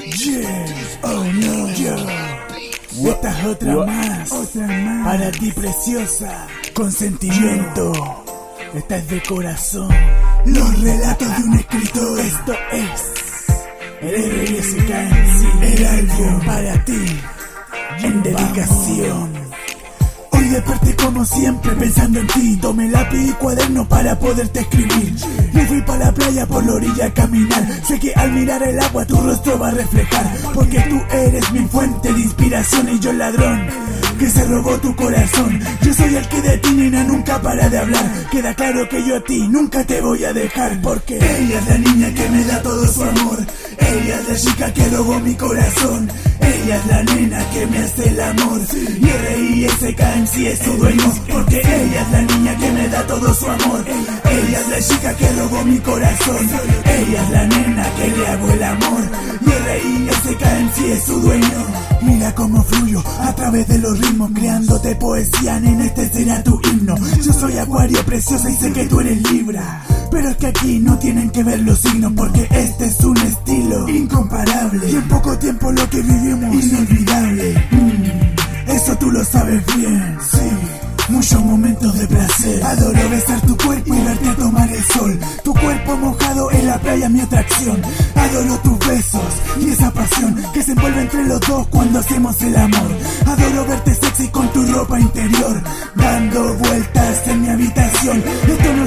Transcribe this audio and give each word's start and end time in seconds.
Yeah, 0.00 0.98
oh 1.02 1.24
no, 1.24 1.70
yo. 1.74 1.94
Esta 3.10 3.38
es 3.38 3.46
otra 3.46 3.76
más, 3.84 4.32
otra 4.32 4.66
más. 4.66 5.06
Para 5.06 5.30
ti, 5.30 5.52
preciosa, 5.52 6.46
con 6.72 6.90
sentimiento. 6.90 7.92
Esta 8.74 8.96
es 8.96 9.08
de 9.08 9.22
corazón. 9.22 9.88
Los 10.46 10.80
relatos 10.80 11.28
de 11.36 11.44
un 11.44 11.54
escritor. 11.54 12.20
Esto 12.20 12.52
es 12.72 13.20
el 14.00 14.46
RSK 14.46 14.90
el 15.62 15.86
álbum 15.86 16.40
para 16.46 16.84
ti, 16.84 17.20
en 18.02 18.22
dedicación. 18.22 19.30
Hoy 20.30 20.48
desperté 20.48 20.96
como 20.96 21.24
siempre 21.26 21.72
pensando 21.72 22.20
en 22.20 22.26
ti 22.28 22.56
Tomé 22.56 22.88
lápiz 22.88 23.28
y 23.28 23.32
cuaderno 23.32 23.86
para 23.86 24.18
poderte 24.18 24.60
escribir 24.60 25.14
la 26.00 26.12
playa 26.12 26.46
por 26.46 26.64
la 26.64 26.74
orilla 26.74 27.12
caminar 27.14 27.64
Sé 27.86 28.00
que 28.00 28.12
al 28.14 28.32
mirar 28.32 28.62
el 28.62 28.80
agua 28.80 29.04
tu 29.04 29.16
rostro 29.20 29.58
va 29.58 29.68
a 29.68 29.72
reflejar 29.72 30.26
Porque 30.54 30.80
tú 30.88 31.00
eres 31.12 31.52
mi 31.52 31.60
fuente 31.68 32.12
de 32.12 32.20
inspiración 32.20 32.88
y 32.88 32.98
yo 32.98 33.10
el 33.10 33.18
ladrón 33.18 33.90
que 34.20 34.28
se 34.28 34.44
robó 34.44 34.78
tu 34.78 34.94
corazón. 34.94 35.58
Yo 35.80 35.94
soy 35.94 36.14
el 36.14 36.28
que 36.28 36.42
de 36.42 36.58
ti, 36.58 36.74
nena, 36.74 37.02
nunca 37.04 37.40
para 37.40 37.70
de 37.70 37.78
hablar. 37.78 38.04
Queda 38.30 38.54
claro 38.54 38.86
que 38.86 39.02
yo 39.02 39.16
a 39.16 39.24
ti 39.24 39.48
nunca 39.48 39.82
te 39.82 39.98
voy 40.02 40.22
a 40.24 40.34
dejar. 40.34 40.78
Porque 40.82 41.16
ella 41.16 41.58
es 41.58 41.66
la 41.66 41.78
niña 41.78 42.12
que 42.12 42.28
me 42.28 42.44
da 42.44 42.62
todo 42.62 42.86
su 42.86 43.02
amor. 43.02 43.38
Ella 43.78 44.20
es 44.20 44.28
la 44.28 44.36
chica 44.36 44.74
que 44.74 44.88
robó 44.90 45.18
mi 45.20 45.34
corazón. 45.34 46.10
Ella 46.62 46.76
es 46.76 46.86
la 46.86 47.02
nena 47.02 47.50
que 47.50 47.66
me 47.66 47.78
hace 47.78 48.08
el 48.08 48.20
amor. 48.20 48.60
Y 49.00 49.08
R.I.S.K. 49.08 50.14
en 50.14 50.26
sí 50.26 50.46
es 50.46 50.58
su 50.58 50.72
dueño. 50.76 51.12
Porque 51.32 51.60
ella 51.60 52.02
es 52.02 52.10
la 52.10 52.22
niña 52.22 52.56
que 52.56 52.70
me 52.72 52.88
da 52.88 53.06
todo 53.06 53.34
su 53.34 53.46
amor. 53.46 53.84
Ella 53.88 54.60
es 54.60 54.68
la 54.68 54.80
chica 54.80 55.16
que 55.16 55.32
robó 55.32 55.64
mi 55.64 55.78
corazón. 55.78 56.50
Ella 56.84 57.22
es 57.22 57.30
la 57.30 57.46
nena 57.46 57.86
que 57.96 58.08
le 58.08 58.26
hago 58.26 58.50
el 58.50 58.62
amor. 58.62 59.02
Y 59.46 59.50
R.I.S.K. 59.50 60.58
en 60.58 60.74
sí 60.74 60.84
es 60.92 61.04
su 61.04 61.20
dueño. 61.20 61.66
Mira 62.02 62.34
cómo 62.34 62.62
fluyo 62.62 63.02
a 63.20 63.34
través 63.34 63.68
de 63.68 63.78
los 63.78 63.98
ritmos, 63.98 64.30
creándote 64.34 64.94
poesía, 64.96 65.56
en 65.56 65.80
este 65.80 66.08
será 66.08 66.42
tu 66.42 66.60
himno. 66.64 66.94
Yo 67.22 67.32
soy 67.32 67.58
Acuario 67.58 68.04
preciosa 68.04 68.50
y 68.50 68.54
sé 68.56 68.72
que 68.72 68.86
tú 68.86 69.00
eres 69.00 69.30
Libra. 69.30 69.82
Pero 70.10 70.28
es 70.28 70.36
que 70.36 70.46
aquí 70.46 70.78
no 70.80 70.98
tienen 70.98 71.30
que 71.30 71.42
ver 71.44 71.60
los 71.60 71.78
signos 71.78 72.12
porque 72.16 72.46
este 72.50 72.86
es 72.86 73.00
un 73.04 73.16
estilo 73.18 73.88
incomparable. 73.88 74.90
Y 74.90 74.96
en 74.96 75.08
poco 75.08 75.38
tiempo 75.38 75.70
lo 75.72 75.88
que 75.88 76.00
vivimos 76.00 76.54
inolvidable. 76.54 77.68
Mm, 77.70 78.70
eso 78.70 78.96
tú 78.98 79.10
lo 79.10 79.24
sabes 79.24 79.62
bien, 79.76 80.18
sí. 80.20 80.80
Muchos 81.10 81.44
momentos 81.44 81.98
de 81.98 82.06
placer. 82.06 82.62
Adoro 82.64 83.08
besar 83.10 83.40
tu 83.40 83.56
cuerpo 83.56 83.94
y 83.94 84.00
verte 84.00 84.28
a 84.28 84.36
tomar 84.36 84.72
el 84.72 84.84
sol. 84.84 85.18
Tu 85.42 85.52
cuerpo 85.54 85.96
mojado 85.96 86.50
en 86.52 86.66
la 86.66 86.78
playa, 86.78 87.08
mi 87.08 87.20
atracción. 87.20 87.82
Adoro 88.14 88.56
tus 88.58 88.78
besos 88.86 89.32
y 89.60 89.70
esa 89.70 89.90
pasión 89.90 90.36
que 90.54 90.62
se 90.62 90.72
envuelve 90.72 91.00
entre 91.02 91.24
los 91.26 91.40
dos 91.40 91.66
cuando 91.68 91.98
hacemos 91.98 92.40
el 92.42 92.56
amor. 92.56 92.90
Adoro 93.26 93.66
verte 93.66 93.94
sexy 93.94 94.28
con 94.28 94.52
tu 94.52 94.62
ropa 94.66 95.00
interior, 95.00 95.62
dando 95.96 96.54
vueltas 96.54 97.26
en 97.26 97.42
mi 97.42 97.48
habitación. 97.48 98.22
Esto 98.48 98.72
no 98.76 98.86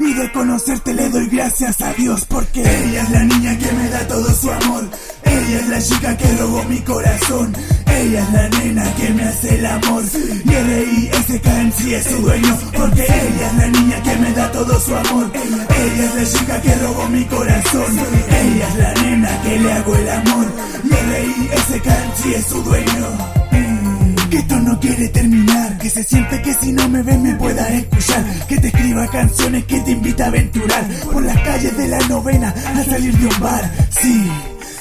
Y 0.00 0.12
de 0.12 0.32
conocerte 0.32 0.92
le 0.92 1.08
doy 1.08 1.26
gracias 1.28 1.80
a 1.80 1.94
Dios 1.94 2.26
porque 2.26 2.60
ella 2.60 3.02
es 3.02 3.10
la 3.10 3.24
niña 3.24 3.56
que 3.58 3.72
me 3.72 3.88
da 3.88 4.06
todo 4.06 4.34
su 4.34 4.50
amor. 4.50 4.84
Ella 5.24 5.60
es 5.60 5.68
la 5.68 5.82
chica 5.82 6.16
que 6.16 6.36
robó 6.36 6.62
mi 6.64 6.78
corazón. 6.80 7.54
Ella 7.86 8.20
es 8.20 8.32
la 8.32 8.48
nena 8.50 8.94
que 8.96 9.08
me 9.14 9.24
hace 9.24 9.54
el 9.54 9.66
amor. 9.66 10.02
Y 10.44 10.52
R.I.S.K. 10.52 11.60
en 11.60 11.72
sí 11.72 11.94
es 11.94 12.04
su 12.04 12.16
dueño. 12.18 12.58
Porque 12.76 13.02
ella 13.02 13.46
es 13.46 13.54
la 13.56 13.66
niña 13.68 14.02
que 14.02 14.16
me 14.16 14.32
da 14.32 14.52
todo 14.52 14.78
su 14.78 14.94
amor. 14.94 15.30
Ella 15.34 16.04
es 16.04 16.14
la 16.14 16.38
chica 16.38 16.60
que 16.60 16.74
robó 16.74 17.08
mi 17.08 17.24
corazón. 17.24 17.98
Ella 18.28 18.68
es 18.68 18.76
la 18.76 18.94
nena 19.02 19.42
que 19.42 19.58
le 19.58 19.72
hago 19.72 19.94
el 19.96 20.08
amor. 20.10 20.46
Y 20.84 20.92
R.I.S.K. 20.92 22.04
en 22.04 22.22
sí 22.22 22.34
es 22.34 22.46
su 22.46 22.62
dueño. 22.62 23.43
Que 24.30 24.38
esto 24.38 24.58
no 24.60 24.80
quiere 24.80 25.08
terminar, 25.08 25.78
que 25.78 25.90
se 25.90 26.02
siente 26.02 26.42
que 26.42 26.54
si 26.54 26.72
no 26.72 26.88
me 26.88 27.02
ves 27.02 27.18
me 27.20 27.34
puedas 27.34 27.70
escuchar, 27.70 28.24
que 28.48 28.58
te 28.58 28.68
escriba 28.68 29.06
canciones 29.08 29.64
que 29.64 29.80
te 29.80 29.92
invita 29.92 30.24
a 30.24 30.28
aventurar 30.28 30.84
por 31.12 31.22
las 31.22 31.38
calles 31.40 31.76
de 31.76 31.88
la 31.88 31.98
novena 32.08 32.54
al 32.74 32.84
salir 32.84 33.16
de 33.16 33.26
un 33.26 33.40
bar, 33.40 33.70
sí. 33.90 34.30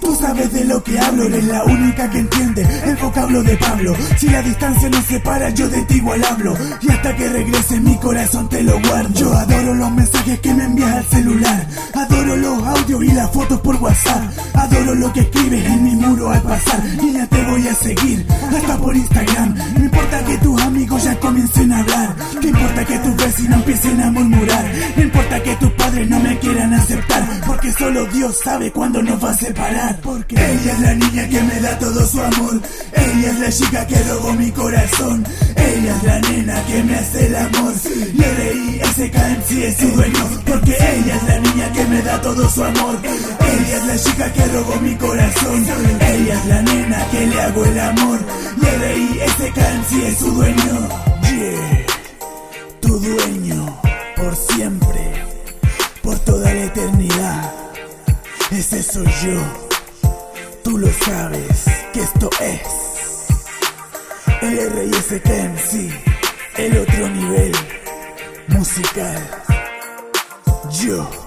Tú 0.00 0.14
sabes 0.16 0.52
de 0.52 0.64
lo 0.64 0.84
que 0.84 0.98
hablo, 0.98 1.24
eres 1.24 1.44
la 1.44 1.64
única 1.64 2.10
que 2.10 2.18
entiende 2.18 2.66
el 2.84 2.96
vocablo 2.96 3.42
de 3.42 3.56
Pablo. 3.56 3.96
Si 4.18 4.28
la 4.28 4.42
distancia 4.42 4.90
nos 4.90 5.04
separa, 5.06 5.48
yo 5.50 5.68
de 5.68 5.82
ti 5.84 5.94
igual 5.94 6.22
hablo. 6.24 6.54
Y 6.82 6.90
hasta 6.90 7.16
que 7.16 7.28
regrese 7.28 7.80
mi 7.80 7.96
corazón 7.96 8.48
te 8.50 8.62
lo 8.62 8.78
guardo. 8.80 9.32
Adoro 9.64 9.74
los 9.78 9.90
mensajes 9.92 10.40
que 10.40 10.54
me 10.54 10.64
envías 10.64 10.92
al 10.92 11.04
celular. 11.04 11.66
Adoro 11.94 12.36
los 12.36 12.66
audios 12.66 13.04
y 13.04 13.12
las 13.12 13.30
fotos 13.30 13.60
por 13.60 13.76
WhatsApp. 13.76 14.22
Adoro 14.54 14.94
lo 14.94 15.12
que 15.12 15.20
escribes 15.20 15.64
en 15.64 15.84
mi 15.84 15.96
muro 15.96 16.30
al 16.30 16.42
pasar. 16.42 16.82
Ya 17.14 17.26
te 17.26 17.42
voy 17.44 17.66
a 17.68 17.74
seguir, 17.74 18.26
hasta 18.54 18.76
por 18.76 18.94
Instagram. 18.94 19.54
No 19.78 19.84
importa 19.84 20.24
que 20.24 20.38
tus 20.38 20.60
amigos 20.60 21.04
ya 21.04 21.18
comiencen 21.18 21.72
a 21.72 21.78
hablar. 21.78 22.16
No 22.34 22.48
importa 22.48 22.84
que 22.84 22.98
tus 22.98 23.16
vecinos 23.16 23.58
empiecen 23.58 24.02
a 24.02 24.10
murmurar. 24.10 24.72
No 24.96 25.02
importa 25.02 25.42
que 25.42 25.56
tus 25.56 25.70
padres 25.72 26.10
no 26.10 26.20
me 26.20 26.38
quieran 26.38 26.74
aceptar. 26.74 27.24
Porque 27.46 27.72
solo 27.72 28.04
Dios 28.06 28.38
sabe 28.44 28.70
cuándo 28.70 29.02
nos 29.02 29.24
va 29.24 29.30
a 29.30 29.34
separar. 29.34 29.98
Porque 30.02 30.34
ella 30.34 30.72
es 30.72 30.80
la 30.80 30.94
niña 30.94 31.28
que 31.28 31.42
me 31.42 31.60
da 31.60 31.78
todo 31.78 32.06
su 32.06 32.20
amor. 32.20 32.60
Ella 32.92 33.30
es 33.30 33.38
la 33.40 33.50
chica 33.50 33.86
que 33.86 34.02
robó 34.02 34.32
mi 34.34 34.50
corazón. 34.50 35.24
Ella 35.56 35.96
es 35.96 36.02
la 36.02 36.20
nena 36.20 36.43
que 36.74 36.82
me 36.82 36.96
hace 36.96 37.26
el 37.26 37.36
amor. 37.36 37.72
Y 38.14 38.22
R.I.S.K. 38.22 39.28
en 39.28 39.44
sí 39.46 39.62
es 39.62 39.76
su 39.76 39.88
dueño. 39.88 40.42
Porque 40.44 40.72
ella 40.72 41.16
es 41.16 41.22
la 41.24 41.38
niña 41.38 41.72
que 41.72 41.84
me 41.84 42.02
da 42.02 42.20
todo 42.20 42.50
su 42.50 42.64
amor. 42.64 42.98
Ella 43.04 43.76
es 43.76 43.86
la 43.86 43.98
chica 43.98 44.32
que 44.32 44.44
robó 44.46 44.76
mi 44.80 44.94
corazón. 44.96 45.64
Ella 46.00 46.34
es 46.34 46.46
la 46.46 46.62
nena 46.62 47.10
que 47.10 47.26
le 47.26 47.40
hago 47.40 47.64
el 47.64 47.80
amor. 47.80 48.20
Y 48.60 48.66
R.I.S.K. 48.66 49.70
en 49.70 49.84
sí 49.88 50.04
es 50.04 50.18
su 50.18 50.30
dueño. 50.32 50.88
Yeah, 51.22 51.86
tu 52.80 52.98
dueño, 52.98 53.80
por 54.16 54.36
siempre, 54.36 55.12
por 56.02 56.18
toda 56.20 56.52
la 56.52 56.64
eternidad. 56.64 57.52
Ese 58.50 58.82
soy 58.82 59.06
yo. 59.24 59.40
Tú 60.62 60.78
lo 60.78 60.88
sabes 61.04 61.64
que 61.92 62.00
esto 62.00 62.30
es 62.40 62.60
el 64.42 64.58
R.I.S.K. 64.58 66.13
el 66.56 66.78
otro 66.78 67.08
nivel 67.08 67.52
musical. 68.48 69.42
Yo. 70.80 71.23